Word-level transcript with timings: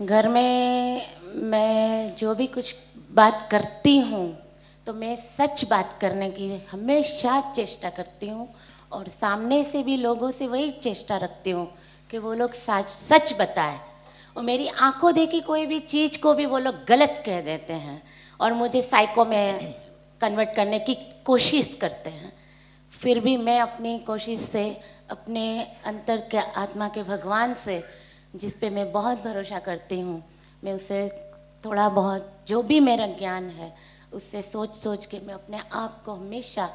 घर 0.00 0.28
में 0.28 1.06
मैं 1.34 2.14
जो 2.16 2.34
भी 2.34 2.46
कुछ 2.46 2.74
बात 3.10 3.48
करती 3.50 3.96
हूँ 3.98 4.26
तो 4.86 4.92
मैं 4.94 5.16
सच 5.16 5.64
बात 5.64 5.98
करने 6.00 6.30
की 6.30 6.48
हमेशा 6.70 7.40
चेष्टा 7.52 7.90
करती 7.90 8.28
हूँ 8.28 8.48
और 8.92 9.08
सामने 9.08 9.62
से 9.64 9.82
भी 9.82 9.96
लोगों 9.96 10.30
से 10.30 10.46
वही 10.46 10.70
चेष्टा 10.70 11.16
रखती 11.16 11.50
हूँ 11.50 11.66
कि 12.10 12.18
वो 12.18 12.32
लोग 12.32 12.52
सच 12.52 12.88
सच 12.88 13.34
बताएँ। 13.40 13.78
और 14.36 14.42
मेरी 14.44 14.68
आँखों 14.68 15.12
देखी 15.14 15.40
कोई 15.40 15.66
भी 15.66 15.78
चीज़ 15.78 16.18
को 16.18 16.34
भी 16.34 16.46
वो 16.46 16.58
लोग 16.58 16.84
गलत 16.88 17.22
कह 17.26 17.40
देते 17.40 17.72
हैं 17.72 18.02
और 18.40 18.52
मुझे 18.52 18.82
साइको 18.82 19.24
में 19.24 19.74
कन्वर्ट 20.20 20.54
करने 20.56 20.78
की 20.78 20.94
कोशिश 21.24 21.76
करते 21.80 22.10
हैं। 22.10 22.32
फिर 22.92 23.20
भी 23.20 23.36
मैं 23.36 23.60
अपनी 23.60 23.98
कोशिश 23.98 24.40
से, 24.40 24.80
अपने 25.10 25.66
अंतर 25.84 26.28
के 26.30 26.38
आत्मा 26.38 26.88
के 26.88 27.02
भगवान 27.02 27.54
से 27.54 27.82
जिस 28.36 28.56
पे 28.56 28.70
मैं 28.70 28.92
बहुत 28.92 29.18
भरोसा 29.18 29.58
करती 29.58 30.00
हूँ। 30.00 30.24
मैं 30.64 30.72
उसे 30.72 31.08
थोड़ा 31.64 31.88
बहुत, 31.88 32.38
जो 32.48 32.62
भी 32.62 32.80
मेरा 32.80 33.06
ज्ञान 33.06 33.50
है, 33.50 33.74
उससे 34.12 34.42
सोच 34.42 34.74
सोच 34.74 35.06
के 35.06 35.20
मैं 35.20 35.34
अपने 35.34 35.60
आप 35.72 36.02
को 36.04 36.14
हमेशा 36.14 36.70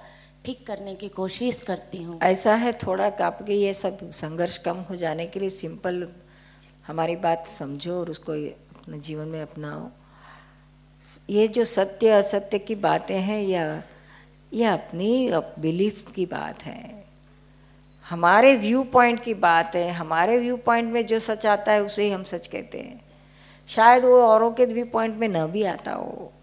ठीक 0.46 0.68
करने 0.68 0.96
की 0.96 1.10
कोशिश 1.10 1.62
करती 1.62 2.04
हूँ। 2.04 2.20
ऐसा 2.22 2.56
है, 2.56 2.74
थोड़ा 2.74 3.08
आपके 3.08 3.54
ये 3.54 3.74
सब 3.74 4.12
संघर्ष 4.12 4.58
कम 4.58 4.78
हो 4.78 4.96
जाने 4.96 5.26
के 5.26 5.40
लिए 5.40 5.50
सिंपल 5.50 6.10
हमारी 6.88 7.16
बात 7.16 7.48
समझो 7.48 8.00
और 8.00 8.10
उसको 8.10 8.32
अपने 8.32 9.00
जीवन 9.00 9.28
में 9.28 9.42
अपनाओ। 9.42 9.90
ये 11.30 11.48
जो 11.48 11.64
सत्य, 11.64 12.10
असत्य 12.10 12.60
की 12.60 12.76
बातें 12.76 13.20
हैं, 13.20 13.44
या, 13.44 13.84
ये 14.54 14.64
अपनी 14.64 15.32
बिलीफ 15.60 16.12
की 16.12 16.26
बात 16.26 16.64
है। 16.64 17.03
हमारे 18.14 18.56
व्यू 18.56 18.84
पॉइंट 18.84 19.24
की 19.24 19.34
बात 19.34 19.76
है, 19.76 19.92
हमारे 19.92 20.38
व्यू 20.38 20.58
पॉइंट 20.58 20.94
में 20.94 21.06
जो 21.06 21.20
सच 21.20 21.46
आता 21.46 21.72
है, 21.72 21.84
उसे 21.84 22.04
ही 22.04 22.12
हम 22.12 22.24
सच 22.24 22.48
कहते 22.48 22.78
हैं। 22.78 23.02
शायद 23.68 24.04
वो 24.04 24.22
औरों 24.22 24.52
के 24.52 24.66
व्यू 24.66 24.86
पॉइंट 24.86 25.18
में 25.18 25.28
न 25.28 25.48
भी 25.48 25.64
आता 25.64 25.92
हो। 25.92 26.34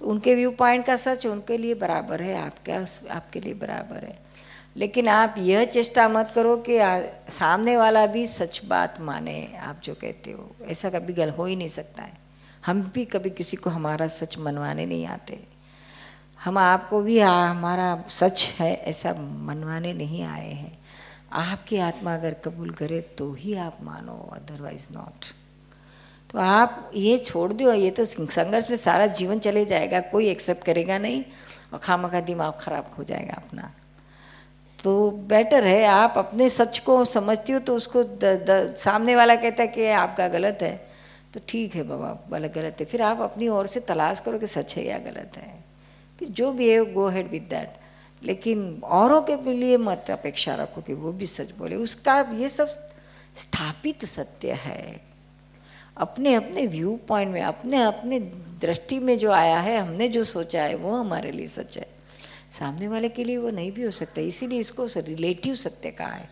तो 0.00 0.06
उनके 0.06 0.34
व्यू 0.34 0.50
पॉइंट 0.50 0.86
का 0.86 0.96
सच 0.96 1.26
उनके 1.26 1.58
लिए 1.58 1.74
बराबर 1.74 2.22
है, 2.22 2.46
आपका, 2.46 2.86
आपके 3.14 3.40
लिए 3.40 3.54
बराबर 3.54 4.04
है। 4.04 4.18
लेकिन 4.76 5.08
आप 5.08 5.34
यह 5.38 5.64
चेष्टा 5.64 6.08
मत 6.08 6.30
करो 6.30 6.64
कि 6.68 6.78
सामने 7.32 7.76
वाला 7.76 8.06
भी 8.06 8.26
सच 8.26 8.60
बात 8.64 9.00
माने, 9.00 9.52
आप 9.62 9.80
जो 9.84 9.94
कहते 9.94 10.30
हो। 10.30 10.50
ऐसा 10.66 10.90
कभी 10.90 11.12
गल 11.12 11.30
हो 11.30 11.44
ही 11.44 11.56
नहीं 11.56 11.68
सकता 11.68 12.02
है। 12.02 12.12
हम 12.66 12.92
भी 12.94 13.04
कभी 13.04 13.30
किसी 13.30 13.56
को 13.56 13.70
हमारा 13.70 14.06
सच 14.06 14.38
मनवाने 14.38 14.86
नहीं 14.86 15.06
आते। 15.06 15.51
हम 16.42 16.58
आपको 16.58 17.00
भी 17.02 17.18
आ, 17.18 17.32
हमारा 17.46 18.04
सच 18.08 18.54
है 18.58 18.72
ऐसा 18.74 19.12
मनवाने 19.18 19.92
नहीं 19.92 20.22
आए 20.22 20.50
हैं। 20.50 20.78
आपकी 21.32 21.78
आत्मा 21.78 22.14
अगर 22.14 22.34
कबूल 22.34 22.70
करे 22.70 23.00
तो 23.18 23.32
ही 23.32 23.54
आप 23.56 23.78
मानो 23.82 24.16
अदरवाइज़ 24.32 24.88
नॉट 24.96 25.26
तो 26.30 26.38
आप 26.38 26.90
ये 26.94 27.18
छोड़ 27.18 27.52
दो 27.52 27.72
ये 27.72 27.90
तो 27.90 28.04
संघर्ष 28.04 28.70
में 28.70 28.76
सारा 28.76 29.06
जीवन 29.06 29.38
चले 29.38 29.64
जाएगा 29.64 30.00
कोई 30.00 30.28
एक्सेप्ट 30.28 30.64
करेगा 30.64 30.98
नहीं 30.98 31.24
और 31.72 31.78
खामा 31.78 32.08
का 32.08 32.20
दिमाग 32.20 32.52
खराब 32.60 32.90
हो 32.98 33.04
जाएगा 33.04 33.34
अपना। 33.34 33.72
तो 34.78 35.10
बेटर 35.10 35.64
है 35.64 35.84
आप 35.84 36.14
अपने 36.16 36.48
सच 36.48 36.78
को 36.78 37.04
समझती 37.04 37.52
हो 37.52 37.58
तो 37.58 37.76
उसको 37.76 38.02
द, 38.02 38.24
द, 38.24 38.74
सामने 38.78 39.16
वाला 39.16 39.34
कहता 39.36 39.62
है 39.62 39.68
कि 39.68 39.86
आपका 39.86 40.28
गलत 40.28 40.58
है। 40.62 40.76
तो 41.34 41.40
ठीक 41.48 41.74
है 41.74 41.82
बाबा 41.82 42.16
वाला 42.30 42.48
गलत 42.48 42.76
है। 42.80 42.86
फिर 42.86 43.02
आप 43.02 43.20
अपनी 43.20 43.48
ओर 43.48 43.66
से 43.66 43.80
तलाश 43.80 44.20
करो 44.20 44.38
कि 44.38 44.46
सच 44.46 44.76
है 44.76 44.86
या 44.86 44.98
गलत 44.98 45.36
है। 45.36 45.71
फिर 46.22 46.30
जो 46.30 46.52
भी 46.52 46.70
है 46.70 46.92
गो 46.92 47.08
हेड 47.08 47.30
विद 47.30 47.42
दैट 47.42 47.74
लेकिन 48.22 48.80
औरों 48.84 49.22
के 49.22 49.52
लिए 49.52 49.76
मत 49.76 50.04
अपेक्षा 50.10 50.54
रखो 50.54 50.80
कि 50.80 50.94
वो 50.94 51.12
भी 51.12 51.26
सच 51.26 51.50
बोले। 51.50 51.76
उसका 51.76 52.20
ये 52.34 52.48
सब 52.48 52.68
स्थापित 53.36 54.04
सत्य 54.04 54.52
है। 54.52 55.00
अपने 55.96 56.34
अपने 56.34 56.66
व्यू 56.66 57.00
पॉइंट 57.08 57.32
में, 57.32 57.42
अपने 57.42 57.82
अपने 57.82 58.20
दृष्टि 58.60 58.98
में 58.98 59.18
जो 59.18 59.30
आया 59.30 59.58
है, 59.60 59.78
हमने 59.78 60.08
जो 60.08 60.24
सोचा 60.24 60.62
है, 60.62 60.74
वो 60.74 60.96
हमारे 60.96 61.32
लिए 61.32 61.46
सच 61.46 61.78
है। 61.78 61.86
सामने 62.58 62.88
वाले 62.88 63.08
के 63.08 63.24
लिए 63.24 63.36
वो 63.36 63.50
नहीं 63.50 63.72
भी 63.72 63.82
हो 63.82 63.90
सकता। 63.90 64.20
इसीलिए 64.20 64.58
इसको 64.58 64.86
रिलेटिव 64.96 65.54
सत्य 65.54 65.90
कहा 65.90 66.12
है। 66.12 66.28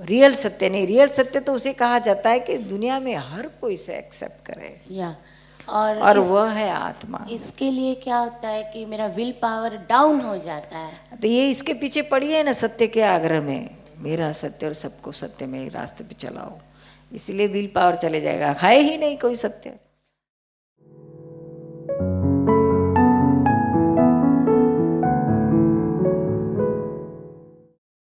रियल 0.00 0.34
सत्य 0.34 0.70
नहीं। 0.70 0.86
रियल 0.86 1.08
सत्य 1.08 1.40
तो 1.40 1.54
उसे 1.54 1.72
कहा 1.72 1.98
जाता 1.98 2.30
है 2.30 2.40
कि 2.40 2.58
दुनिया 2.58 3.00
में 3.00 3.14
हर 3.14 3.48
कोई 3.48 3.74
इसे 3.74 3.96
एक्सेप्ट 3.96 4.46
करे। 4.46 4.80
या 4.90 5.16
और 5.68 5.98
और 5.98 6.18
वह 6.18 6.50
है 6.50 6.70
आत्मा। 6.70 7.26
इसके 7.30 7.70
लिए 7.70 7.94
क्या 7.94 8.18
होता 8.18 8.48
है 8.48 8.62
कि 8.62 8.84
मेरा 8.84 9.06
विल 9.06 9.32
पावर 9.32 9.76
डाउन 9.88 10.20
हो 10.20 10.38
जाता 10.38 10.78
है। 10.78 11.18
तो 11.22 11.28
ये 11.28 11.50
इसके 11.50 11.74
पीछे 11.74 12.02
पड़ी 12.02 12.32
है 12.32 12.42
ना 12.42 12.52
सत्य 12.52 12.86
के 12.86 13.02
आग्रह 13.02 13.40
में? 13.40 13.70
मेरा 13.98 14.32
सत्य 14.32 14.66
और 14.66 14.72
सबको 14.72 15.12
सत्य 15.12 15.46
में 15.46 15.70
रास्ते 15.70 16.04
पे 16.04 16.14
चलाओ। 16.14 16.58
इसलिए 17.12 17.46
विल 17.46 17.66
पावर 17.74 17.94
चले 17.94 18.20
जाएगा। 18.20 18.54
है 18.62 18.80
ही 18.80 18.98
नहीं 18.98 19.18
कोई 19.18 19.34
सत्य। 19.34 19.72